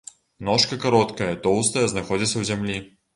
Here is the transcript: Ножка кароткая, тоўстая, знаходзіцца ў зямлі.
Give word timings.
Ножка 0.47 0.79
кароткая, 0.85 1.27
тоўстая, 1.43 1.83
знаходзіцца 1.93 2.31
ў 2.37 2.43
зямлі. 2.51 2.79